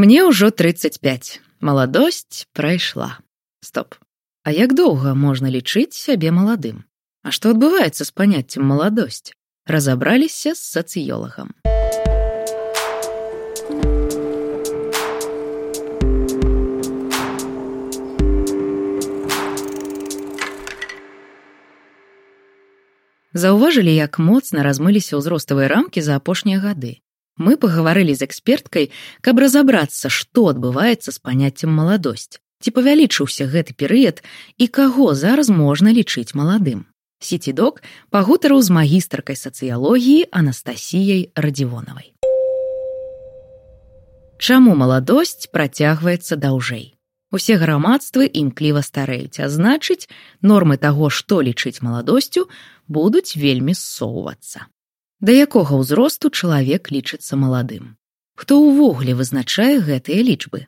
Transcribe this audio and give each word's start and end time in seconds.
Мне 0.00 0.24
ўжо 0.24 0.48
35. 0.48 1.44
Маладосць 1.60 2.48
прайшла. 2.56 3.20
Стоп. 3.60 4.00
А 4.40 4.48
як 4.48 4.72
доўга 4.72 5.12
можна 5.12 5.52
лічыць 5.52 5.92
сябе 5.92 6.32
маладым? 6.32 6.88
А 7.20 7.28
што 7.36 7.52
адбываецца 7.52 8.08
з 8.08 8.14
паняццем 8.16 8.64
маладосць? 8.64 9.36
Разабраліся 9.68 10.56
з 10.56 10.62
сацыёлагам. 10.72 11.52
Заўважылі, 23.36 23.92
як 23.92 24.16
моцна 24.16 24.64
размыліся 24.64 25.20
ўзроставыя 25.20 25.68
рамкі 25.68 26.00
за 26.00 26.16
апошнія 26.16 26.56
гады. 26.56 27.04
Мы 27.36 27.56
пагаварылі 27.56 28.14
з 28.14 28.26
эксперткай, 28.26 28.90
каб 29.20 29.38
разабрацца, 29.38 30.10
што 30.10 30.50
адбываецца 30.52 31.10
з 31.12 31.18
паняццем 31.18 31.70
маладосць. 31.70 32.40
Ці 32.60 32.70
павялічыўся 32.76 33.48
гэты 33.48 33.72
перыяд 33.72 34.20
і 34.60 34.68
каго 34.68 35.14
зараз 35.14 35.48
можна 35.48 35.92
лічыць 35.96 36.36
маладым. 36.36 36.84
Сіцідок 37.20 37.82
пагутарыў 38.12 38.60
з 38.64 38.72
магістркай 38.72 39.36
сацыялогіі 39.36 40.28
Анастасіяй 40.32 41.32
радзівонавай. 41.36 42.12
Чаму 44.40 44.72
маладосць 44.72 45.48
працягваецца 45.52 46.36
даўжэй? 46.40 46.96
Усе 47.30 47.56
грамадствы 47.60 48.24
імкліва 48.26 48.80
старэюць, 48.82 49.38
а 49.38 49.52
значыць, 49.52 50.08
нормы 50.42 50.76
таго, 50.76 51.12
што 51.12 51.44
лічыць 51.44 51.84
маладосцю, 51.84 52.48
будуць 52.88 53.36
вельмі 53.36 53.76
ссоўвацца. 53.76 54.66
Да 55.20 55.32
якога 55.36 55.76
ўзросту 55.76 56.30
чалавек 56.32 56.88
лічыцца 56.88 57.36
маладым? 57.36 57.96
Хто 58.40 58.56
ўвогуле 58.56 59.12
вызначае 59.18 59.84
гэтыя 59.84 60.24
лічбы? 60.24 60.64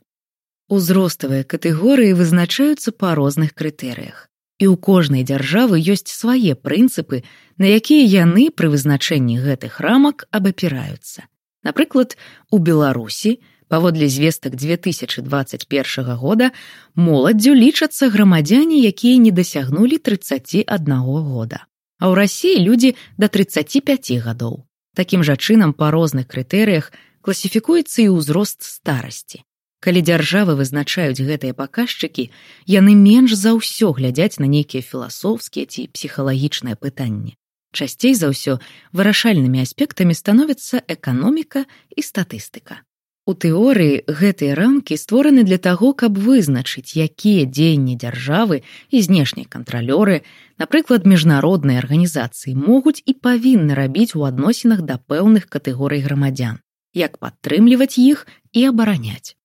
Узроставыя 0.68 1.48
катэгорыі 1.48 2.12
вызначаюцца 2.18 2.92
па 2.92 3.14
розных 3.16 3.56
крытэрыях. 3.56 4.28
І 4.60 4.68
ў 4.68 4.76
кожнай 4.76 5.24
дзяржавы 5.24 5.80
ёсць 5.80 6.12
свае 6.12 6.52
прынцыпы, 6.52 7.24
на 7.56 7.72
якія 7.80 8.04
яны 8.28 8.52
пры 8.52 8.68
вызначэнні 8.76 9.40
гэтых 9.40 9.80
рамак 9.80 10.28
абапіраюцца. 10.28 11.24
Напрыклад, 11.64 12.20
у 12.52 12.60
Беларусі, 12.60 13.40
паводле 13.72 14.12
звестак 14.12 14.60
2021 14.60 16.12
года 16.20 16.52
моладдзю 16.92 17.56
лічацца 17.56 18.12
грамадзяне 18.12 18.84
якія 18.84 19.16
не 19.16 19.32
дасягнулі 19.32 19.96
31 19.96 20.68
года 21.08 21.64
а 22.02 22.10
ў 22.10 22.18
рассіі 22.18 22.58
людзі 22.66 22.98
да 23.14 23.30
35 23.30 24.26
гадоў. 24.26 24.66
Такім 24.98 25.22
жа 25.22 25.38
чынам 25.38 25.70
па 25.70 25.94
розных 25.94 26.26
крытэрыях 26.26 26.90
класіфікуецца 27.22 28.02
і 28.02 28.10
ўзрост 28.18 28.66
старасці. 28.66 29.46
Калі 29.78 30.02
дзяржавы 30.02 30.58
вызначаюць 30.58 31.22
гэтыя 31.22 31.54
паказчыкі 31.54 32.26
яны 32.66 32.98
менш 32.98 33.38
за 33.38 33.54
ўсё 33.54 33.94
глядзяць 33.94 34.42
на 34.42 34.50
нейкія 34.50 34.82
філасофскія 34.82 35.70
ці 35.70 35.86
псіхалагічныя 35.94 36.74
пытанні. 36.74 37.38
Часцей 37.70 38.18
за 38.18 38.34
ўсё 38.34 38.58
вырашальнымі 38.90 39.62
аспектамі 39.62 40.18
становіцца 40.18 40.82
эканоміка 40.90 41.70
і 41.94 42.00
статыстыка 42.02 42.82
У 43.24 43.34
тэорыі 43.38 44.02
гэтыя 44.18 44.54
рамкі 44.58 44.96
створаны 44.98 45.44
для 45.46 45.58
таго, 45.62 45.92
каб 45.94 46.18
вызначыць, 46.18 46.98
якія 46.98 47.46
дзеянні 47.46 47.94
дзяржавы 47.94 48.66
і 48.90 49.02
знешнія 49.06 49.46
кантралёры, 49.46 50.26
напрыклад, 50.58 51.06
міжнародныя 51.06 51.78
арганізацыі 51.78 52.58
могуць 52.58 52.98
і 53.06 53.14
павінны 53.14 53.78
рабіць 53.78 54.18
у 54.18 54.26
адносінах 54.26 54.82
да 54.82 54.98
пэўных 54.98 55.46
катэгорый 55.46 56.02
грамадзян, 56.02 56.58
як 56.98 57.22
падтрымліваць 57.22 57.94
іх 57.94 58.26
і 58.50 58.66
абараняць. 58.74 59.38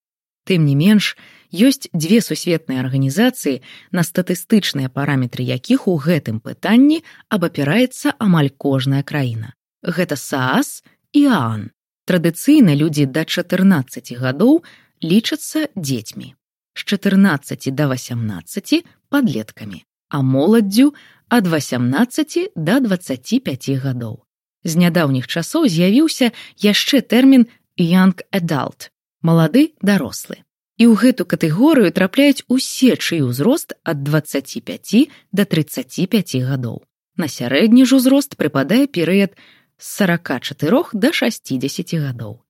Тым 0.49 0.65
не 0.65 0.73
менш, 0.73 1.13
ёсць 1.53 1.85
дзве 1.93 2.25
сусветныя 2.25 2.81
арганізацыі, 2.81 3.61
на 3.93 4.01
статыстычныя 4.01 4.89
параметры 4.89 5.45
якіх 5.45 5.85
у 5.85 6.01
гэтым 6.01 6.41
пытанні 6.41 7.03
абапіраецца 7.29 8.17
амаль 8.17 8.49
кожная 8.57 9.05
краіна. 9.05 9.53
Гэта 9.85 10.17
СААС 10.17 10.81
і 11.13 11.29
ААН 11.29 11.76
традыцыйна 12.07 12.73
людзі 12.79 13.05
да 13.11 13.27
14 13.27 14.15
гадоў 14.23 14.63
лічацца 15.03 15.67
дзецьмі 15.75 16.33
з 16.77 16.81
14 16.95 17.69
до 17.75 17.91
18 17.93 18.81
подлеткамі 19.11 19.83
а 20.09 20.21
моладдзю 20.21 20.93
ад 21.29 21.47
18 21.47 22.51
до 22.55 22.79
25 22.79 23.69
гадоў. 23.83 24.23
З 24.63 24.73
нядаўніх 24.75 25.27
часоў 25.27 25.67
з'явіўся 25.67 26.31
яшчэ 26.63 27.01
тэрмін 27.01 27.47
young 27.77 28.15
adult 28.31 28.89
малады 29.21 29.75
дарослы. 29.81 30.43
І 30.77 30.87
ў 30.87 30.93
гэту 30.93 31.25
катэгорыю 31.25 31.91
трапляюць 31.91 32.45
усе 32.47 32.95
чый 32.95 33.25
узрост 33.25 33.73
ад 33.83 34.03
25 34.03 35.09
до 35.31 35.43
35 35.45 36.35
гадоў. 36.47 36.85
На 37.17 37.27
сярэдні 37.27 37.83
ж 37.85 37.97
узрост 37.97 38.37
прыпадае 38.37 38.85
перыяд 38.87 39.33
з 39.77 39.85
44 39.85 40.83
до 40.93 41.13
60 41.13 41.93
гадоў. 41.93 42.41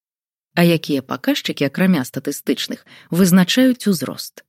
А 0.56 0.64
якія 0.64 1.02
паказчыкі 1.02 1.68
акрамя 1.68 2.02
статыстычных 2.02 2.88
вызначаюць 3.12 3.88
узрост. 3.88 4.44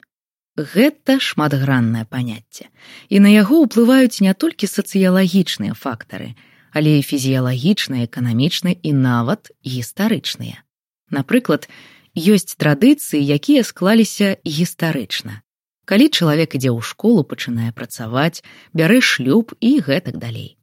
Гэта 0.56 1.20
шматграннае 1.20 2.06
паняцце. 2.08 2.70
І 3.12 3.20
на 3.20 3.28
яго 3.28 3.62
ўплываюць 3.66 4.22
не 4.24 4.32
толькі 4.34 4.70
сацыялагічныя 4.70 5.74
фактары, 5.74 6.34
але 6.72 6.98
і 6.98 7.06
фізіялагічныя, 7.06 8.08
эканамічныя 8.08 8.78
і 8.82 8.92
нават 8.92 9.52
гістарычныя. 9.66 10.62
Напрыклад, 11.10 11.68
ёсць 12.16 12.56
традыцыі, 12.58 13.22
якія 13.22 13.62
склаліся 13.62 14.38
гістарычна. 14.46 15.42
Калі 15.84 16.08
чалавек 16.08 16.54
ідзе 16.58 16.70
ў 16.74 16.82
школу, 16.82 17.22
пачынае 17.22 17.70
працаваць, 17.72 18.42
бярэ 18.74 19.02
шлюб 19.02 19.54
і 19.60 19.78
гэтак 19.84 20.18
далей 20.18 20.57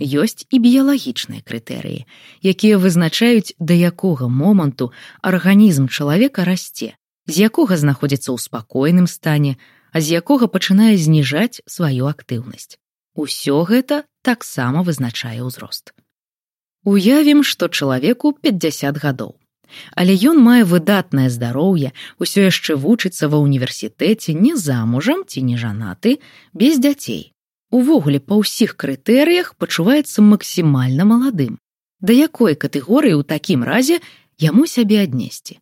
ёсць 0.00 0.48
і 0.48 0.56
біялагічныя 0.64 1.44
крытэрыі, 1.44 2.08
якія 2.42 2.80
вызначаюць, 2.80 3.54
да 3.60 3.76
якога 3.76 4.28
моманту 4.28 4.90
арганізм 5.20 5.86
чалавека 5.92 6.44
расце, 6.48 6.96
з 7.28 7.34
якога 7.44 7.76
знаходзіцца 7.76 8.32
ў 8.32 8.38
спакойным 8.40 9.06
стане, 9.06 9.60
а 9.92 10.00
з 10.00 10.16
якога 10.16 10.48
пачынае 10.48 10.96
зніжаць 10.96 11.60
сваю 11.66 12.08
актыўнасць. 12.08 12.80
Усё 13.14 13.62
гэта 13.68 14.04
таксама 14.24 14.82
вызначае 14.82 15.44
ўзрост. 15.44 15.92
Уявім, 16.84 17.44
што 17.44 17.68
чалавеку 17.68 18.32
50 18.32 18.96
гадоў. 18.96 19.36
Але 19.94 20.16
ён 20.16 20.40
мае 20.42 20.64
выдатнае 20.64 21.28
здароўе, 21.30 21.92
усё 22.18 22.48
яшчэ 22.48 22.74
вучыцца 22.74 23.28
ва 23.28 23.38
ўніверсітэце 23.44 24.34
не 24.34 24.56
замужам 24.56 25.22
ці 25.28 25.44
не 25.46 25.60
жанаты, 25.60 26.18
без 26.54 26.80
дзяцей 26.80 27.30
увогуле 27.70 28.18
па 28.20 28.38
ўсіх 28.42 28.74
крытэрыях 28.76 29.54
пачуваецца 29.56 30.22
максімальна 30.26 31.06
маладым. 31.06 31.58
Да 32.00 32.12
якой 32.12 32.58
катэгорыі 32.58 33.16
ў 33.16 33.24
такім 33.24 33.62
разе 33.64 34.00
яму 34.42 34.66
сябе 34.66 35.02
аднесці. 35.06 35.58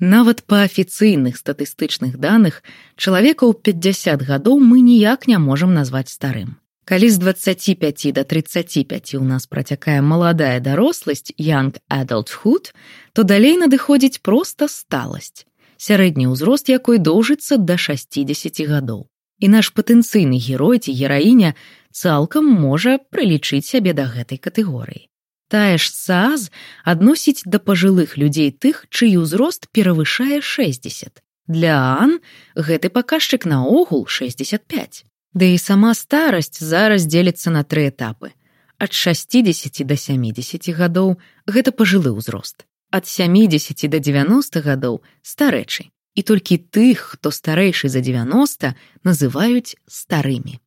Нават 0.00 0.42
па 0.50 0.64
афіцыйных 0.66 1.38
статыстычных 1.38 2.18
даных 2.18 2.62
чалавека 2.96 3.46
ў 3.46 3.54
50 3.54 4.26
гадоў 4.26 4.58
мы 4.58 4.80
ніяк 4.80 5.28
не 5.30 5.38
можам 5.38 5.74
назваць 5.74 6.10
старым. 6.10 6.58
Калі 6.84 7.08
з 7.08 7.16
25 7.18 8.12
до 8.12 8.24
35 8.24 9.14
у 9.14 9.24
нас 9.24 9.46
працякае 9.46 10.02
маладая 10.02 10.60
даросласць 10.60 11.32
young 11.38 11.72
adulthood, 11.88 12.74
то 13.14 13.22
далей 13.22 13.56
надыходзіць 13.56 14.20
проста 14.20 14.68
сталасць, 14.68 15.48
сярэдні 15.78 16.28
ўзрост 16.28 16.68
якой 16.68 16.98
доўжыцца 16.98 17.56
да 17.56 17.80
60 17.80 18.60
гадоў 18.68 19.08
і 19.44 19.48
наш 19.52 19.68
патэнцыйны 19.76 20.40
герой 20.40 20.80
ці 20.80 20.92
гераіня 20.96 21.52
цалкам 21.92 22.48
можа 22.48 22.96
прылічыць 23.12 23.68
сябе 23.68 23.92
да 23.92 24.08
гэтай 24.08 24.40
катэгорыі. 24.40 25.04
Тая 25.52 25.76
ж 25.76 25.92
САЗ 25.92 26.48
адносіць 26.88 27.44
да 27.44 27.60
пажылых 27.60 28.16
людзей 28.16 28.50
тых, 28.50 28.88
чый 28.88 29.20
узрост 29.20 29.68
перавышае 29.68 30.40
60. 30.40 31.20
Для 31.46 31.76
Ан 32.00 32.24
гэты 32.56 32.88
паказчык 32.88 33.44
наогул 33.44 34.08
65. 34.08 35.04
Ды 35.36 35.52
і 35.52 35.58
сама 35.60 35.92
старасць 35.92 36.64
зараз 36.64 37.04
дзеліцца 37.04 37.52
на 37.52 37.68
тры 37.68 37.92
этапы. 37.92 38.32
Ад 38.80 38.96
60 38.96 39.84
до 39.84 39.96
70 40.00 40.72
гадоў 40.72 41.20
гэта 41.44 41.70
пажылы 41.76 42.16
ўзрост. 42.16 42.64
Ад 42.88 43.04
70 43.04 43.92
до 43.92 44.00
90 44.00 44.64
гадоў 44.64 45.04
старэчы 45.20 45.92
і 46.14 46.22
толькі 46.22 46.58
тых, 46.58 47.14
хто 47.14 47.30
старэйшы 47.30 47.88
за 47.88 48.00
90 48.00 48.74
называюць 49.04 49.76
старымі. 49.86 50.60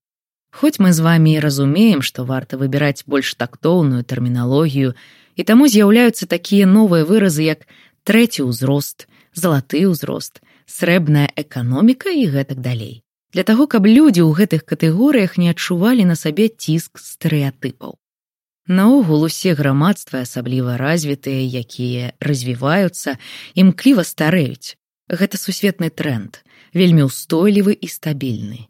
Хоць 0.51 0.79
мы 0.79 0.93
з 0.93 0.99
вами 0.99 1.37
разумеем, 1.39 2.01
што 2.01 2.25
варта 2.25 2.57
выбіраць 2.57 3.03
больш 3.05 3.35
тактоўную 3.35 4.03
тэрміналогію, 4.03 4.95
і 5.35 5.41
таму 5.43 5.67
з'яўляюцца 5.67 6.25
такія 6.25 6.65
новыя 6.65 7.05
выразы, 7.05 7.43
як 7.45 7.67
трэці 8.03 8.47
ўзрост, 8.49 9.07
залаты 9.33 9.85
ўзрост, 9.85 10.41
срэбная 10.65 11.29
эканоміка 11.35 12.09
і 12.09 12.25
гэтак 12.33 12.59
далей. 12.59 13.03
Для 13.33 13.43
таго, 13.43 13.67
каб 13.67 13.85
людзі 13.85 14.23
ў 14.23 14.31
гэтых 14.33 14.65
катэгорыях 14.65 15.37
не 15.37 15.51
адчувалі 15.51 16.07
на 16.07 16.15
сабе 16.15 16.47
ціск 16.47 16.97
стэеатыпаў. 16.97 17.99
Наогул 18.67 19.23
усе 19.23 19.53
грамадствы 19.55 20.25
асабліва 20.25 20.75
развітыя, 20.75 21.39
якія 21.39 22.17
развіваюцца, 22.19 23.15
імкліва 23.55 24.03
старэюць. 24.03 24.75
Гэта 25.07 25.39
сусветны 25.39 25.87
тренд, 25.89 26.43
вельмі 26.73 27.03
ўстойлівы 27.07 27.73
і 27.73 27.87
стабільны. 27.87 28.67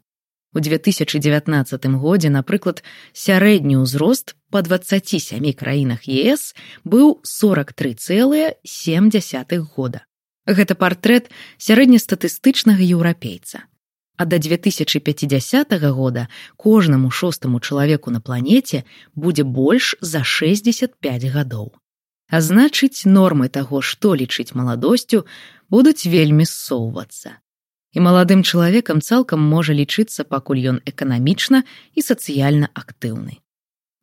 У 0.54 0.60
2019 0.60 1.86
годзе, 1.98 2.30
напрыклад, 2.30 2.84
сярэдні 3.12 3.76
ўзрост 3.82 4.36
па 4.50 4.62
27 4.62 5.52
краінах 5.52 6.08
ЕС 6.08 6.54
быў 6.84 7.20
43,7 7.26 9.66
года. 9.74 10.04
Гэта 10.48 10.74
партрэт 10.74 11.28
сярэднестатыстычнага 11.58 12.80
еўрапейца. 12.80 13.60
А 14.16 14.24
да 14.24 14.38
2050 14.38 15.80
года 15.92 16.28
кожнаму 16.56 17.10
шостаму 17.10 17.60
чалавеку 17.60 18.10
на 18.10 18.20
планеце 18.20 18.84
будзе 19.14 19.44
больш 19.44 19.96
за 20.00 20.24
65 20.24 21.24
гадоў. 21.30 21.74
А 22.28 22.40
значыць, 22.44 23.08
нормы 23.08 23.48
таго, 23.48 23.80
што 23.80 24.14
лічыць 24.14 24.52
маладосцю, 24.54 25.24
будуць 25.68 26.04
вельмі 26.06 26.44
ссоўвацца 26.44 27.38
і 27.92 28.00
маладым 28.04 28.44
чалавекам 28.44 29.00
цалкам 29.00 29.42
можа 29.42 29.74
лічыцца, 29.74 30.24
пакуль 30.24 30.62
ён 30.70 30.78
эканамічна 30.86 31.64
і 31.94 32.00
сацыяльна 32.04 32.70
актыўны. 32.74 33.40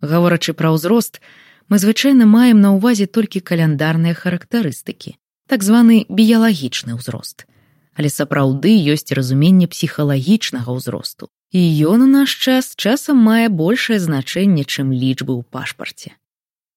Гаворачы 0.02 0.54
пра 0.54 0.74
ўзрост, 0.76 1.22
мы 1.70 1.80
звычайна 1.80 2.26
маем 2.26 2.62
на 2.62 2.74
ўвазе 2.76 3.08
толькі 3.08 3.40
каляндарныя 3.40 4.18
характарыстыкі, 4.18 5.16
так 5.48 5.64
званы 5.64 6.06
біялагічны 6.10 6.98
ўзрост. 6.98 7.46
Але 7.96 8.12
сапраўды 8.12 8.76
ёсць 8.92 9.16
разуменне 9.16 9.72
псіхалагічнага 9.72 10.68
ўзросту. 10.76 11.32
І 11.56 11.64
ён 11.88 12.04
у 12.04 12.10
наш 12.12 12.36
час 12.36 12.76
часам 12.76 13.24
мае 13.24 13.48
большае 13.48 14.04
значэнне, 14.04 14.68
чым 14.68 14.92
лічбы 14.92 15.32
ў 15.32 15.48
пашпарце. 15.48 16.12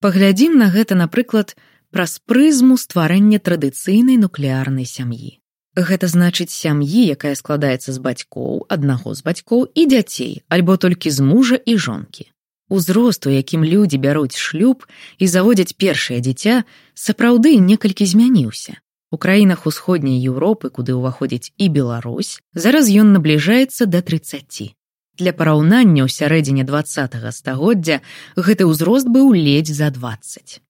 Паглядзім 0.00 0.54
на 0.58 0.70
гэта, 0.70 0.94
напрыклад, 0.94 1.56
праз 1.90 2.20
прызму 2.22 2.78
стварэння 2.78 3.42
традыцыйнай 3.42 4.14
нуклеарнай 4.22 4.86
сям'і. 4.86 5.42
Гэта 5.74 6.06
значыць 6.06 6.54
сям'і, 6.54 7.02
якая 7.18 7.34
складаецца 7.34 7.90
з 7.90 7.98
бацькоў, 7.98 8.66
аднаго 8.70 9.14
з 9.18 9.26
бацькоў 9.26 9.66
і 9.74 9.86
дзяцей, 9.90 10.42
альбо 10.48 10.78
толькі 10.78 11.10
з 11.10 11.18
мужа 11.18 11.58
і 11.58 11.74
жонкі. 11.78 12.30
Узрост, 12.68 13.26
у 13.26 13.34
якім 13.34 13.64
людзі 13.64 13.98
бяруць 13.98 14.38
шлюб 14.38 14.86
і 15.18 15.26
заводзяць 15.26 15.74
першае 15.74 16.20
дзіця, 16.22 16.62
сапраўды 16.94 17.58
некалькі 17.58 18.06
змяніўся. 18.06 18.78
У 19.10 19.18
краінах 19.18 19.66
усходняй 19.66 20.20
Еўропы, 20.20 20.70
куды 20.70 20.94
ўваходзіць 20.94 21.50
і 21.58 21.72
Беларусь, 21.74 22.38
зараз 22.52 22.86
ён 22.86 23.16
набліжаецца 23.18 23.90
да 23.90 24.04
30. 24.04 24.77
Для 25.19 25.35
параўнання 25.35 26.06
ў 26.06 26.11
сярэдзіне 26.15 26.62
два 26.62 26.87
стагоддзя 26.87 28.00
гэты 28.38 28.70
ўзрост 28.70 29.11
быў 29.11 29.35
ледзь 29.35 29.75
за 29.75 29.91
20. 29.91 30.62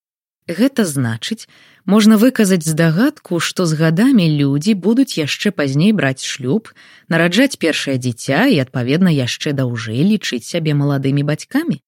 Гэта 0.49 0.89
значыць, 0.89 1.45
можна 1.85 2.17
выказаць 2.17 2.65
здагадку, 2.65 3.41
што 3.45 3.69
з 3.69 3.77
гадамі 3.77 4.25
людзі 4.41 4.73
будуць 4.73 5.21
яшчэ 5.21 5.53
пазней 5.53 5.93
браць 5.93 6.25
шлюб, 6.25 6.73
нараджаць 7.13 7.61
першае 7.61 8.01
дзіця 8.01 8.49
і, 8.49 8.57
адпаведна, 8.65 9.13
яшчэ 9.13 9.53
даўжэй 9.53 10.01
лічыць 10.09 10.49
сябе 10.49 10.73
маладымі 10.73 11.29
бацькамі. 11.29 11.85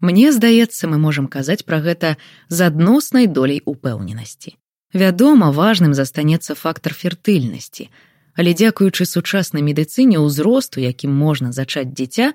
Мне 0.00 0.32
здаецца, 0.32 0.88
мы 0.88 0.96
можам 0.96 1.28
казаць 1.28 1.68
пра 1.68 1.84
гэта 1.84 2.16
з 2.48 2.72
адноснай 2.72 3.28
доляй 3.28 3.60
упэўненасці. 3.68 4.56
Вядома, 4.96 5.52
важным 5.52 5.92
застанецца 5.92 6.56
фактар 6.56 6.96
фертыльнасці, 6.96 7.92
але 8.36 8.54
дзякуючы 8.56 9.04
сучаснай 9.04 9.62
медыцыне 9.62 10.18
ўзросту, 10.18 10.80
якім 10.80 11.12
можна 11.12 11.52
зачаць 11.52 11.92
дзіця, 11.92 12.32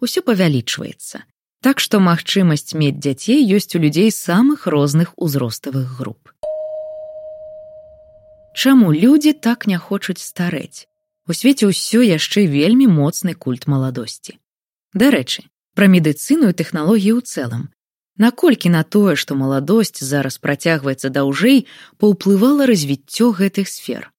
усё 0.00 0.22
павялічваецца. 0.22 1.24
Так 1.60 1.80
што 1.80 1.98
магчымасць 1.98 2.74
мець 2.78 3.00
дзяцей 3.02 3.42
ёсць 3.42 3.74
у 3.74 3.82
людзей 3.82 4.10
самых 4.14 4.66
розных 4.66 5.14
узроставых 5.16 5.98
груп. 5.98 6.30
Чаму 8.54 8.92
людзі 8.92 9.32
так 9.32 9.66
не 9.66 9.78
хочуць 9.78 10.22
старэць? 10.22 10.86
У 11.28 11.34
свеце 11.34 11.66
ўсё 11.70 12.02
яшчэ 12.02 12.46
вельмі 12.46 12.86
моцны 12.86 13.34
культ 13.34 13.66
маладосці. 13.66 14.38
Дарэчы, 14.94 15.44
пра 15.74 15.86
медыцыну 15.86 16.50
і 16.50 16.56
тэхналогію 16.58 17.18
ў 17.18 17.22
цэлым. 17.22 17.64
Наколькі 18.18 18.70
на 18.74 18.82
тое, 18.82 19.14
што 19.14 19.38
маладосць 19.38 20.02
зараз 20.02 20.38
працягваецца 20.42 21.10
даўжэй, 21.10 21.66
паўплывала 22.02 22.66
развіццё 22.66 23.30
гэтых 23.30 23.70
сфер. 23.70 24.10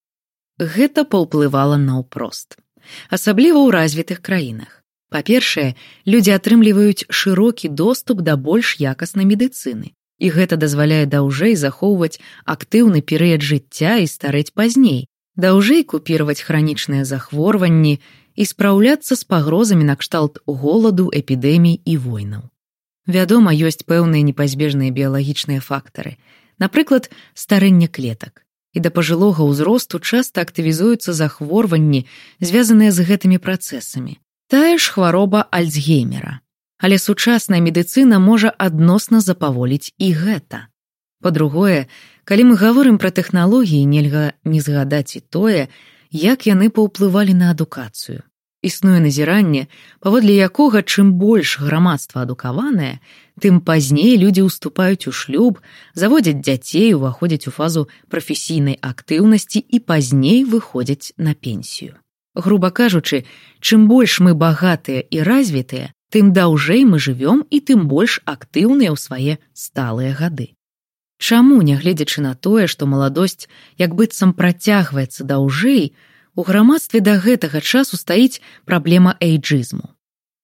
Гэта 0.60 1.08
паўплывала 1.08 1.78
наўпрост, 1.80 2.60
асабліва 3.08 3.64
ў 3.64 3.70
развітых 3.72 4.20
краінах. 4.20 4.84
Па-першае, 5.08 5.80
людзі 6.04 6.36
атрымліваюць 6.36 7.08
шырокі 7.08 7.72
доступ 7.72 8.20
да 8.28 8.36
больш 8.36 8.76
якаснай 8.76 9.24
медыцыны. 9.24 9.96
І 10.20 10.28
гэта 10.36 10.60
дазваляе 10.60 11.08
даўжэй 11.08 11.56
захоўваць 11.56 12.20
актыўны 12.44 13.00
перыяд 13.00 13.40
жыцця 13.40 14.04
і 14.04 14.12
старэць 14.12 14.52
пазней, 14.52 15.08
даўжэй 15.40 15.88
купіраваць 15.88 16.44
хранічныя 16.44 17.08
захворванні 17.08 18.04
і 18.36 18.44
спраўляцца 18.44 19.16
з 19.16 19.24
пагрозамі 19.24 19.88
накшталт 19.88 20.44
голаду, 20.44 21.08
эпідэмій 21.08 21.80
і 21.88 21.96
войнаў. 22.04 22.52
Вядома, 23.08 23.56
ёсць 23.56 23.88
пэўныя 23.88 24.28
непазбежныя 24.28 24.92
біялагічныя 24.92 25.64
фактары, 25.64 26.20
напрыклад, 26.60 27.08
старэнне 27.32 27.88
клетак. 27.88 28.44
І 28.74 28.80
да 28.86 28.90
пажылога 28.94 29.46
ўзросту 29.46 30.00
часта 30.00 30.46
актывізуюцца 30.46 31.14
захворванні, 31.14 32.06
звязаныя 32.40 32.92
з 32.94 33.06
гэтымі 33.10 33.38
працэсамі. 33.42 34.22
Тая 34.50 34.78
ж 34.78 34.94
хвароба 34.94 35.46
альцгеймера. 35.50 36.40
Але 36.80 36.98
сучасная 36.98 37.60
медыцына 37.60 38.22
можа 38.22 38.54
адносна 38.56 39.20
запаволіць 39.20 39.92
і 39.98 40.14
гэта. 40.14 40.70
Па-другое, 41.20 41.90
калі 42.24 42.44
мы 42.52 42.56
гаворым 42.56 42.98
пра 43.02 43.12
тэхналогіі, 43.12 43.84
нельга 43.84 44.32
не 44.46 44.62
згадаць 44.64 45.20
і 45.20 45.26
тое, 45.26 45.68
як 46.12 46.48
яны 46.48 46.70
паўплывалі 46.70 47.36
на 47.36 47.52
адукацыю. 47.52 48.24
Існуе 48.62 49.00
назіранне, 49.00 49.68
паводле 50.04 50.36
якога 50.36 50.84
чым 50.84 51.14
больш 51.16 51.60
грамадства 51.64 52.28
адукаванае, 52.28 53.00
тым 53.40 53.64
пазней 53.64 54.20
людзі 54.20 54.44
ўступаюць 54.52 55.08
у 55.08 55.16
шлюб, 55.16 55.64
заводзяць 55.96 56.44
дзяцей, 56.44 56.92
уваходзяць 56.92 57.48
у 57.48 57.56
фазу 57.56 57.88
прафесійнай 58.12 58.76
актыўнасці 58.84 59.64
і 59.64 59.80
пазней 59.80 60.44
выходзяць 60.44 61.16
на 61.16 61.40
пенсію. 61.40 61.96
Груба 62.36 62.72
кажучы, 62.76 63.24
чым 63.64 63.88
больш 63.88 64.20
мы 64.20 64.36
багатыя 64.36 65.08
і 65.08 65.24
развітыя, 65.24 65.96
тым 66.12 66.36
даўжэй 66.36 66.84
мы 66.84 67.00
жывём 67.00 67.48
і 67.48 67.64
тым 67.64 67.88
больш 67.88 68.20
актыўныя 68.28 68.92
ў 68.92 68.98
свае 69.00 69.34
сталыя 69.56 70.12
гады. 70.20 70.52
Чаму, 71.20 71.64
нягледзячы 71.64 72.20
на 72.24 72.36
тое, 72.36 72.68
што 72.68 72.88
маладосць 72.88 73.48
як 73.80 73.96
быццам 73.96 74.36
працягваецца 74.36 75.24
даўжэй, 75.24 75.96
у 76.40 76.44
грамадстве 76.48 77.04
да 77.04 77.20
гэтага 77.20 77.60
часу 77.60 78.00
стаіць 78.00 78.42
праблема 78.66 79.16
эйджызму. 79.20 79.92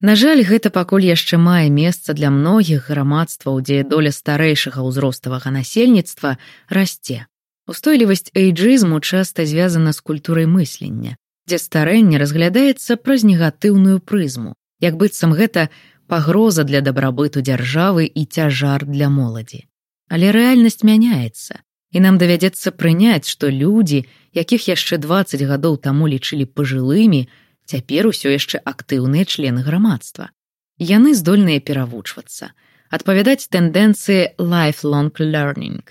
На 0.03 0.15
жаль, 0.19 0.43
гэта 0.43 0.69
пакуль 0.69 1.07
яшчэ 1.07 1.39
мае 1.39 1.71
месца 1.71 2.13
для 2.13 2.29
многіх 2.29 2.89
грамадстваў, 2.91 3.61
дзе 3.63 3.83
доля 3.87 4.11
старэйшага 4.11 4.83
ўзроставага 4.83 5.55
насельніцтва 5.55 6.37
расце. 6.67 7.25
Устойлівасць 7.71 8.33
эйджызму 8.35 8.99
часта 8.99 9.45
звязана 9.47 9.95
з 9.95 10.03
культурай 10.03 10.45
мыслення 10.45 11.15
дзе 11.47 11.57
старэнне 11.61 12.17
разглядаецца 12.21 12.97
праз 12.97 13.23
негатыўную 13.23 13.99
прызму, 14.01 14.55
як 14.81 14.97
быццам 14.97 15.33
гэта 15.37 15.69
пагроза 16.09 16.65
для 16.65 16.81
дабрабыту 16.81 17.41
дзяржавы 17.45 18.05
і 18.05 18.25
цяжар 18.25 18.85
для 18.85 19.09
моладзі. 19.09 19.65
Але 20.09 20.31
рэальнасць 20.33 20.85
мяняецца, 20.85 21.61
і 21.95 22.03
нам 22.03 22.19
давядзецца 22.19 22.75
прыняць, 22.75 23.31
што 23.31 23.47
людзі, 23.47 24.03
якіх 24.35 24.67
яшчэ 24.67 24.99
20 24.99 25.47
гадоў 25.47 25.79
таму 25.79 26.11
лічылі 26.11 26.45
пажылымі, 26.51 27.25
цяпер 27.63 28.11
усё 28.11 28.35
яшчэ 28.35 28.59
актыўныя 28.59 29.23
члены 29.23 29.63
грамадства. 29.63 30.29
Яны 30.75 31.15
здольныя 31.15 31.63
перавучвацца, 31.63 32.51
адпавядаць 32.91 33.47
тэндэнцыі 33.47 34.35
lifelong 34.37 35.15
learning 35.15 35.85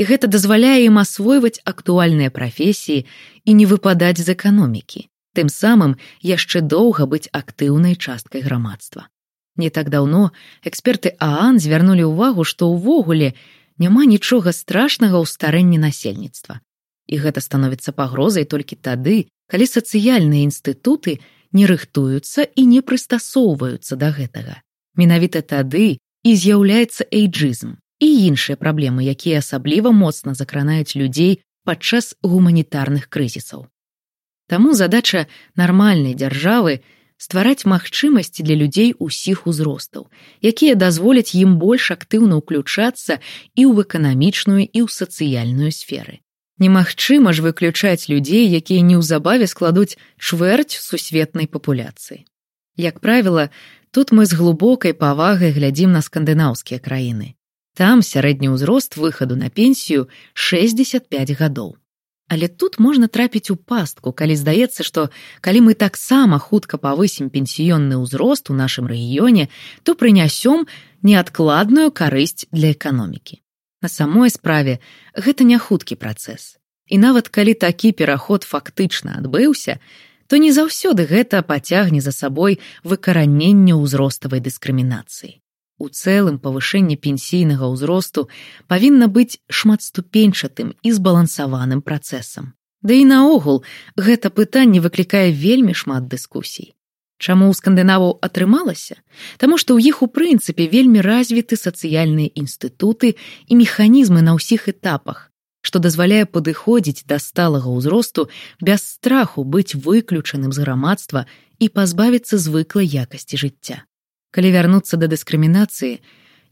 і 0.00 0.06
гэта 0.08 0.32
дазваляе 0.32 0.88
ім 0.88 0.96
асвойваць 1.02 1.60
актуальныя 1.68 2.32
прафесіі 2.32 3.04
і 3.44 3.50
не 3.52 3.66
выпадаць 3.68 4.24
з 4.24 4.32
эканомікі, 4.32 5.02
тым 5.36 5.52
самым 5.52 5.96
яшчэ 6.24 6.64
доўга 6.64 7.04
быць 7.04 7.28
актыўнай 7.36 8.00
часткай 8.00 8.40
грамадства. 8.40 9.12
Не 9.60 9.68
так 9.68 9.90
даўно 9.92 10.30
эксперты 10.64 11.12
Аан 11.20 11.60
звярнулі 11.60 12.08
ўвагу, 12.08 12.48
што 12.48 12.72
ўвогуле 12.72 13.34
няма 13.80 14.04
нічога 14.04 14.52
страшнага 14.52 15.16
ў 15.16 15.26
старэнні 15.26 15.80
насельніцтва. 15.80 16.60
І 17.10 17.18
гэта 17.18 17.40
становіцца 17.40 17.96
пагрозай 17.96 18.44
толькі 18.44 18.76
тады, 18.76 19.26
калі 19.50 19.66
сацыяльныя 19.66 20.46
інстытуты 20.46 21.18
не 21.50 21.64
рыхтуюцца 21.66 22.46
і 22.46 22.62
не 22.70 22.84
прыстасоўваюцца 22.86 23.96
да 23.96 24.12
гэтага. 24.14 24.62
Менавіта 24.94 25.42
тады 25.42 25.98
і 25.98 26.30
з'яўляецца 26.36 27.08
эйджызм, 27.10 27.80
і 28.00 28.08
іншыя 28.28 28.56
праблемы, 28.60 29.02
якія 29.08 29.42
асабліва 29.42 29.90
моцна 29.90 30.36
закранаюць 30.36 30.94
людзей 30.94 31.40
падчас 31.64 32.14
гуманітарных 32.22 33.08
крызісаў. 33.08 33.66
Таму 34.46 34.74
задача 34.74 35.26
нармальнай 35.56 36.14
дзяржавы 36.14 36.80
ствараць 37.20 37.68
магчымасці 37.68 38.40
для 38.48 38.56
людзей 38.56 38.94
усіх 38.96 39.44
узростаў, 39.50 40.08
якія 40.40 40.74
дазволяць 40.80 41.36
ім 41.36 41.60
больш 41.60 41.92
актыўна 41.92 42.40
ўключацца 42.40 43.20
і 43.20 43.62
ў 43.68 43.84
эканамічную 43.84 44.64
і 44.64 44.78
ў 44.80 44.88
сацыяльную 44.88 45.68
сферы. 45.76 46.24
Немагчыма 46.60 47.32
ж 47.36 47.44
выключаць 47.44 48.08
людзей, 48.08 48.48
якія 48.48 48.80
неўзабаве 48.84 49.48
складуць 49.52 50.00
чвэрць 50.16 50.76
сусветнай 50.80 51.44
папуляцыі. 51.44 52.24
Як 52.76 53.00
правіла, 53.04 53.48
тут 53.92 54.12
мы 54.16 54.24
з 54.24 54.32
глубокай 54.40 54.96
павагай 54.96 55.52
глядзім 55.52 55.92
на 55.92 56.00
скандынаўскія 56.00 56.80
краіны. 56.80 57.36
Там 57.76 58.00
сярэдні 58.00 58.56
ўзрост 58.56 58.96
выхаду 58.96 59.36
на 59.36 59.52
пенсію 59.52 60.08
65 60.32 61.36
гадоў. 61.36 61.76
Але 62.30 62.46
тут 62.46 62.78
можна 62.78 63.08
трапіць 63.10 63.50
у 63.50 63.56
пастку, 63.56 64.12
калі 64.14 64.38
здаецца, 64.38 64.86
што 64.86 65.10
калі 65.42 65.66
мы 65.66 65.74
таксама 65.74 66.38
хутка 66.38 66.78
павысім 66.78 67.26
пенсіённы 67.26 67.98
ўзрост 67.98 68.54
у 68.54 68.54
нашым 68.54 68.86
рэгіёне, 68.86 69.50
то 69.82 69.98
прынясём 69.98 70.70
неадкладную 71.02 71.90
карысць 71.90 72.46
для 72.54 72.70
эканомікі. 72.70 73.42
На 73.82 73.90
самой 73.90 74.30
справе 74.30 74.78
гэта 75.18 75.42
не 75.42 75.58
хуткі 75.58 75.98
працэс. 75.98 76.62
І 76.86 77.02
нават 77.02 77.26
калі 77.34 77.58
такі 77.58 77.90
пераход 77.98 78.46
фактычна 78.46 79.18
адбыўся, 79.18 79.82
то 80.30 80.38
не 80.38 80.54
заўсёды 80.54 81.10
гэта 81.10 81.42
пацягне 81.42 81.98
за 81.98 82.14
сабой 82.14 82.62
выкараненне 82.86 83.74
ўзроставай 83.74 84.38
дыскрымінацыі. 84.38 85.42
У 85.80 85.88
цэлым 85.88 86.36
павышэнне 86.44 87.00
пенсійнага 87.00 87.64
ўзросту 87.72 88.28
павінна 88.68 89.08
быць 89.08 89.40
шматступеньчатым 89.48 90.76
і 90.84 90.92
збалансаваным 90.92 91.80
працэсам. 91.80 92.52
Да 92.84 92.92
і 92.92 93.08
наогул 93.08 93.64
гэта 93.96 94.28
пытанне 94.28 94.84
выклікае 94.84 95.32
вельмі 95.32 95.72
шмат 95.72 96.04
дыскусій. 96.12 96.76
Чаму 97.16 97.48
ў 97.48 97.56
скандынаваў 97.56 98.12
атрымалася? 98.20 99.00
Таму 99.40 99.56
што 99.56 99.76
ў 99.76 99.88
іх 99.88 100.04
у 100.04 100.08
прынцыпе 100.12 100.68
вельмі 100.68 101.00
развіты 101.04 101.56
сацыяльныя 101.56 102.28
інстытуты 102.32 103.16
і 103.48 103.52
механізмы 103.56 104.20
на 104.24 104.36
ўсіх 104.36 104.68
этапах, 104.72 105.32
што 105.60 105.80
дазваляе 105.80 106.24
падыходзіць 106.24 107.08
да 107.08 107.16
сталага 107.16 107.72
ўзросту 107.72 108.28
без 108.60 108.84
страху 108.84 109.44
быць 109.44 109.76
выключаным 109.76 110.52
з 110.52 110.64
грамадства 110.64 111.28
і 111.56 111.72
пазбавіцца 111.72 112.36
звыклай 112.36 112.88
якасці 112.88 113.40
жыцця. 113.40 113.84
Калі 114.30 114.50
вярнуцца 114.54 114.94
да 114.96 115.10
дыскрымінацыі, 115.10 115.98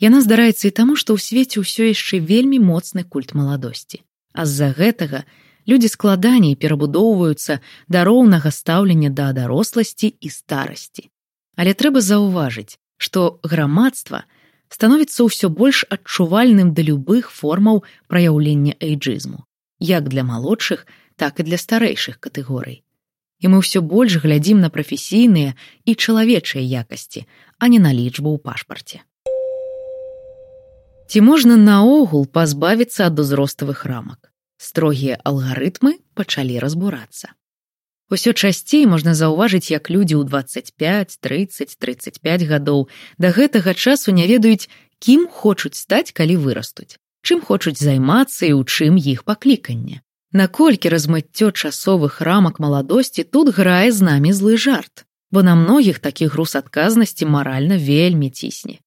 яна 0.03 0.19
здараецца 0.23 0.67
і 0.69 0.75
таму, 0.75 0.97
што 0.99 1.15
ў 1.15 1.23
свеце 1.23 1.63
ўсё 1.63 1.87
яшчэ 1.91 2.19
вельмі 2.19 2.59
моцны 2.59 3.07
культ 3.07 3.35
маладосці. 3.39 4.03
А 4.35 4.47
з-за 4.47 4.75
гэтага, 4.75 5.23
людзі 5.69 5.89
складаней 5.93 6.57
перабудоўваюцца 6.57 7.61
да 7.87 8.03
роўнага 8.09 8.51
стаўлення 8.51 9.11
да 9.11 9.31
даросласці 9.33 10.11
і 10.11 10.29
старасці. 10.31 11.07
Але 11.55 11.75
трэба 11.75 12.03
заўважыць, 12.03 12.79
што 12.99 13.39
грамадства 13.43 14.25
становіцца 14.75 15.27
ўсё 15.31 15.49
больш 15.49 15.85
адчувальным 15.87 16.75
да 16.75 16.83
любых 16.83 17.31
формаў 17.31 17.85
праяўлення 18.11 18.75
эйджызму, 18.79 19.47
як 19.79 20.09
для 20.09 20.27
малодшых, 20.27 20.87
так 21.17 21.41
і 21.41 21.47
для 21.47 21.59
старэйшых 21.59 22.19
катэгорый. 22.19 22.83
І 23.39 23.51
мы 23.53 23.63
ўсё 23.63 23.83
больш 23.83 24.19
глядзім 24.23 24.61
на 24.61 24.71
прафесійныя 24.71 25.55
і 25.85 25.93
чалавечыя 25.95 26.63
якасці, 26.83 27.27
а 27.59 27.69
не 27.69 27.79
на 27.79 27.95
лічбу 27.95 28.35
ў 28.35 28.39
пашпарце. 28.43 29.05
Ці 31.09 31.19
можна 31.25 31.57
наогул 31.57 32.27
пазбавіцца 32.27 33.07
ад 33.09 33.19
узроставых 33.23 33.87
рамак? 33.87 34.29
строгія 34.59 35.19
алгарытмы 35.25 36.03
пачалі 36.19 36.59
разбурацца. 36.59 37.33
Усё 38.11 38.33
часцей 38.33 38.87
можна 38.91 39.15
заўважыць, 39.15 39.71
як 39.71 39.89
людзі 39.93 40.19
ў 40.19 40.25
25, 40.27 41.19
30, 41.23 41.77
35 41.79 42.43
гадоў 42.51 42.89
да 43.19 43.31
гэтага 43.31 43.75
часу 43.75 44.13
не 44.13 44.27
ведаюць, 44.27 44.69
кім 44.99 45.29
хочуць 45.31 45.79
стаць, 45.79 46.13
калі 46.13 46.37
вырастуць, 46.43 46.99
чым 47.23 47.41
хочуць 47.41 47.79
займацца 47.79 48.51
і 48.51 48.57
ў 48.59 48.63
чым 48.67 48.99
іх 48.99 49.23
пакліканне. 49.29 50.03
Наколькі 50.33 50.93
размыццё 50.93 51.51
часовых 51.53 52.21
рамак 52.21 52.61
маладосці 52.61 53.25
тут 53.25 53.49
грае 53.57 53.93
з 53.93 54.05
намі 54.05 54.33
злы 54.33 54.59
жарт, 54.61 55.07
бо 55.31 55.43
на 55.43 55.55
многіх 55.55 55.99
такі 56.05 56.29
груз 56.29 56.57
адказнасці 56.57 57.25
маральна 57.25 57.81
вельмі 57.81 58.29
цісне. 58.29 58.81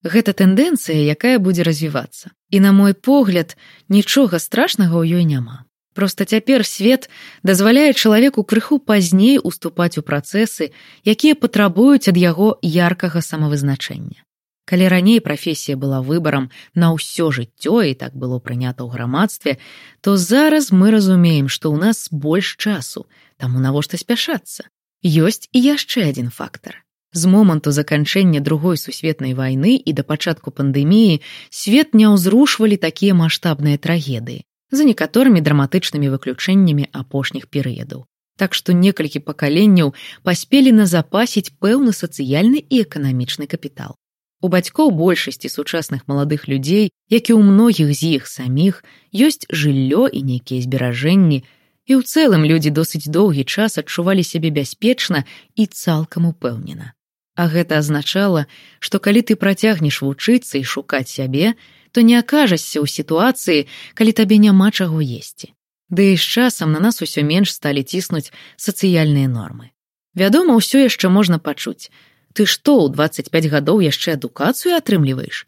Гэта 0.00 0.32
тэндэнцыя, 0.32 1.04
якая 1.12 1.38
будзе 1.38 1.62
развівацца. 1.66 2.30
І 2.50 2.60
на 2.60 2.72
мой 2.72 2.94
погляд, 2.94 3.56
нічога 3.88 4.38
страшнага 4.38 4.96
ў 4.96 5.20
ёй 5.20 5.24
няма. 5.28 5.68
Проста 5.92 6.24
цяпер 6.24 6.64
свет 6.64 7.10
дазваляе 7.42 7.92
чалавеку 7.92 8.44
крыху 8.44 8.78
пазней 8.78 9.36
уступаць 9.42 9.98
у 9.98 10.02
працэсы, 10.06 10.70
якія 11.04 11.34
патрабуюць 11.34 12.08
ад 12.08 12.16
яго 12.16 12.56
яркага 12.62 13.20
самавызначэння. 13.20 14.22
Калі 14.68 14.88
раней 14.92 15.20
прафесія 15.24 15.80
была 15.80 16.02
выбарам 16.04 16.50
на 16.76 16.92
ўсё 16.92 17.32
жыццё 17.32 17.88
і 17.88 17.96
так 17.96 18.12
было 18.12 18.36
прынята 18.36 18.84
ў 18.84 18.92
грамадстве, 18.92 19.56
то 20.04 20.20
зараз 20.20 20.68
мы 20.76 20.92
разумеем, 20.92 21.48
што 21.48 21.72
ў 21.72 21.80
нас 21.80 22.12
больш 22.12 22.52
часу, 22.60 23.08
таму 23.40 23.64
навошта 23.64 23.96
спяшацца. 23.96 24.68
Ёсць 25.00 25.48
і 25.56 25.58
яшчэ 25.64 26.12
адзін 26.12 26.28
фактор. 26.28 26.84
З 27.16 27.32
моманту 27.32 27.72
заканчэння 27.72 28.44
другой 28.44 28.76
сусветнай 28.76 29.32
вайны 29.32 29.80
і 29.80 29.90
да 29.96 30.04
пачатку 30.04 30.52
пандэміі 30.52 31.24
свет 31.48 31.96
не 31.96 32.12
ўзрушвалі 32.12 32.76
такія 32.76 33.16
маштабныя 33.16 33.80
трагедыі 33.80 34.44
за 34.68 34.84
некаторымі 34.84 35.40
драматычнымі 35.40 36.12
выключэннямі 36.12 36.92
апошніх 36.92 37.48
перыядаў. 37.48 38.04
Так 38.36 38.52
што 38.52 38.76
некалькі 38.76 39.24
пакаленняў 39.24 39.96
паспелі 40.28 40.76
назапасіць 40.76 41.56
пэўны 41.56 41.96
сацыяльны 41.96 42.60
і 42.60 42.84
эканамічны 42.84 43.48
капітал. 43.48 43.96
У 44.40 44.48
бацькоў 44.48 44.90
большасці 44.94 45.48
сучасных 45.50 46.06
маладых 46.06 46.46
людзей, 46.46 46.94
як 47.10 47.30
і 47.30 47.34
ў 47.34 47.42
многіх 47.42 47.90
з 47.90 48.22
іх 48.22 48.30
саміх, 48.30 48.84
ёсць 49.10 49.50
жыллё 49.50 50.06
і 50.06 50.22
нейкія 50.22 50.62
зберажэнні, 50.62 51.42
і 51.42 51.92
ў 51.98 52.00
цэлым 52.06 52.46
людзі 52.46 52.70
досыць 52.70 53.10
доўгі 53.10 53.42
час 53.42 53.82
адчувалі 53.82 54.22
сябе 54.22 54.54
бяспечна 54.54 55.26
і 55.58 55.66
цалкам 55.66 56.30
упэўнена. 56.30 56.94
А 57.34 57.42
гэта 57.50 57.82
азначала, 57.82 58.46
што 58.78 59.02
калі 59.02 59.26
ты 59.26 59.34
працягнеш 59.34 60.02
вучыцца 60.06 60.58
і 60.58 60.66
шукаць 60.66 61.10
сябе, 61.10 61.58
то 61.90 62.06
не 62.06 62.14
акажашся 62.14 62.78
ў 62.78 62.86
сітуацыі, 62.86 63.66
калі 63.98 64.12
табе 64.14 64.38
няма 64.38 64.70
чаго 64.70 65.02
есці. 65.02 65.50
Ды 65.90 66.14
і 66.14 66.16
з 66.20 66.22
часам 66.22 66.76
на 66.76 66.80
нас 66.84 67.02
усё 67.02 67.26
менш 67.26 67.50
сталі 67.50 67.82
ціснуць 67.82 68.30
сацыяльныя 68.54 69.26
нормы. 69.26 69.74
Вядома, 70.14 70.58
ўсё 70.60 70.84
яшчэ 70.84 71.08
можна 71.08 71.38
пачуць. 71.38 71.90
Ты 72.38 72.46
што 72.46 72.78
ў 72.86 72.94
25 72.94 73.50
гадоў 73.50 73.82
яшчэ 73.82 74.14
адукацыю 74.14 74.78
атрымліваеш? 74.78 75.42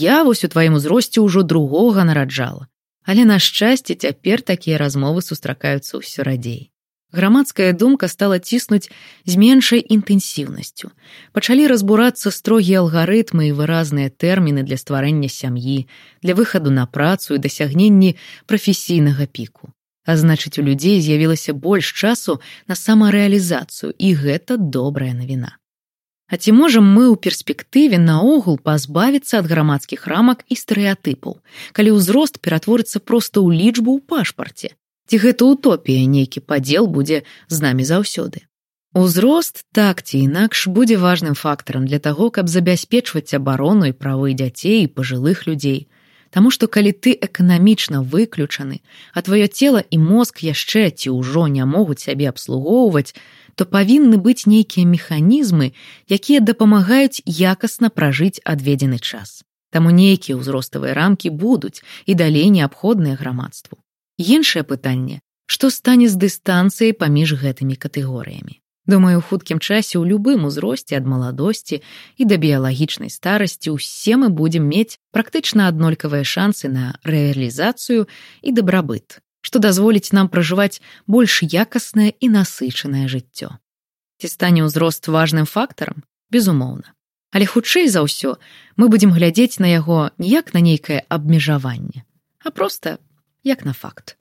Я 0.00 0.24
вось 0.24 0.48
у 0.48 0.48
тваім 0.48 0.80
узросце 0.80 1.20
ўжо 1.20 1.44
другога 1.44 2.08
нараджала. 2.08 2.72
Але 3.04 3.28
на 3.28 3.36
шчасце 3.36 3.92
цяпер 3.92 4.40
такія 4.40 4.80
размовы 4.80 5.20
сустракаюцца 5.20 6.00
ўсё 6.00 6.24
радзей 6.24 6.72
грамадская 7.12 7.72
думка 7.72 8.08
стала 8.08 8.38
ціснуць 8.38 8.88
з 9.28 9.36
меншай 9.36 9.84
інтэнсіўнасцю. 9.84 10.90
Пачалі 11.36 11.68
разбурацца 11.68 12.32
строгія 12.32 12.80
алгарытмы 12.80 13.52
і 13.52 13.56
выразныя 13.60 14.08
тэрміны 14.08 14.64
для 14.64 14.80
стварэння 14.80 15.28
сям'і, 15.28 15.86
для 16.22 16.34
выхаду 16.34 16.72
на 16.72 16.86
працу 16.86 17.36
і 17.36 17.42
дасягненні 17.44 18.16
прафесійнага 18.46 19.28
піку. 19.28 19.70
А 20.04 20.16
значыць, 20.16 20.58
у 20.58 20.66
людзей 20.66 20.98
з'явілася 21.00 21.54
больш 21.54 21.92
часу 21.92 22.40
на 22.66 22.74
самарэалізацыю 22.74 23.94
і 23.94 24.08
гэта 24.16 24.56
добрая 24.56 25.14
навіна. 25.14 25.61
А 26.32 26.40
ці 26.40 26.52
можам 26.56 26.86
мы 26.88 27.12
ў 27.12 27.20
перспектыве 27.20 28.00
наогул 28.00 28.56
пазбавіцца 28.56 29.44
ад 29.44 29.50
грамадскіх 29.52 30.08
рамак 30.08 30.48
і 30.48 30.56
стэеатыпаў, 30.56 31.36
калі 31.76 31.90
ўзрост 32.00 32.40
ператворыцца 32.40 33.04
проста 33.04 33.44
ў 33.44 33.52
лічбу 33.52 33.92
ў 33.92 34.00
пашпарце, 34.00 34.72
ці 35.12 35.20
гэта 35.20 35.44
утопія 35.44 36.08
нейкі 36.08 36.40
падзел 36.40 36.88
будзе 36.88 37.28
з 37.52 37.56
намі 37.60 37.84
заўсёды. 37.84 38.48
Узрост 38.96 39.68
так 39.76 40.00
ці 40.00 40.24
інакш 40.24 40.72
будзе 40.72 40.96
важным 40.96 41.36
фактарам 41.36 41.84
для 41.84 42.00
таго, 42.00 42.32
каб 42.32 42.48
забяспечваць 42.48 43.36
абарону 43.36 43.92
і 43.92 43.96
правы 43.96 44.32
дзяцей 44.32 44.84
і 44.84 44.92
пажылых 44.92 45.44
людзей. 45.44 45.88
Таму 46.32 46.48
што 46.48 46.64
калі 46.64 46.92
ты 46.96 47.12
эканамічна 47.12 48.00
выключаны, 48.00 48.80
а 49.12 49.20
тваё 49.20 49.52
цела 49.52 49.84
і 49.84 50.00
мозг 50.00 50.40
яшчэ 50.40 50.88
ці 50.96 51.12
ўжо 51.12 51.44
не 51.52 51.64
могуць 51.68 52.04
сябе 52.04 52.32
абслугоўваць, 52.32 53.12
то 53.54 53.66
павінны 53.66 54.16
быць 54.16 54.46
нейкія 54.46 54.86
механізмы, 54.86 55.72
якія 56.08 56.40
дапамагаюць 56.40 57.22
якасна 57.26 57.90
пражыць 57.90 58.40
адведзены 58.44 58.98
час. 58.98 59.42
Таму 59.72 59.90
нейкія 59.90 60.36
ўзроставыя 60.36 60.92
рамкі 60.94 61.30
будуць 61.30 61.80
і 62.06 62.12
далей 62.14 62.48
неабходныя 62.52 63.16
грамадству. 63.16 63.80
Іншае 64.18 64.62
пытанне, 64.68 65.20
што 65.46 65.70
стане 65.70 66.08
з 66.08 66.16
дыстанцыяй 66.20 66.92
паміж 66.92 67.36
гэтымі 67.40 67.76
катэгорыямі. 67.76 68.60
Думаю, 68.86 69.18
у 69.18 69.22
хуткім 69.22 69.62
часе 69.62 69.94
ў 70.02 70.10
любым 70.10 70.44
узросце 70.44 70.98
ад 70.98 71.06
маладосці 71.06 71.78
і 72.18 72.22
да 72.26 72.36
біялагічнай 72.36 73.14
старасці 73.14 73.78
ўсе 73.78 74.18
мы 74.18 74.28
будзем 74.28 74.66
мець 74.66 74.98
практычна 75.14 75.70
аднолькавыя 75.70 76.26
шансы 76.26 76.66
на 76.66 76.98
рэалізацыю 77.06 78.10
і 78.42 78.50
дабрабыт, 78.50 79.22
што 79.42 79.58
дазволіць 79.58 80.14
нам 80.16 80.30
пражываць 80.32 80.80
больш 81.06 81.42
якаснае 81.42 82.14
і 82.18 82.32
насычанае 82.32 83.10
жыццё. 83.10 83.58
Ці 84.22 84.26
стане 84.30 84.64
ўзрост 84.64 85.10
важным 85.10 85.44
фактарам, 85.50 86.06
безумоўна. 86.30 86.94
Але 87.34 87.44
хутчэй 87.50 87.90
за 87.90 88.06
ўсё 88.06 88.38
мы 88.78 88.88
будзем 88.88 89.12
глядзець 89.12 89.58
на 89.58 89.68
яго 89.68 90.14
не 90.16 90.30
як 90.32 90.54
на 90.54 90.60
нейкае 90.62 91.02
абмежаванне, 91.08 92.06
а 92.40 92.54
проста 92.54 92.98
як 93.42 93.64
на 93.66 93.74
факт. 93.74 94.16